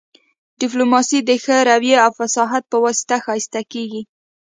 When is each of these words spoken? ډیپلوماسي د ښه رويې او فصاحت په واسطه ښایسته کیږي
ډیپلوماسي 0.59 1.19
د 1.23 1.29
ښه 1.43 1.57
رويې 1.69 1.97
او 2.05 2.11
فصاحت 2.19 2.63
په 2.71 2.77
واسطه 2.83 3.15
ښایسته 3.25 3.61
کیږي 3.71 4.01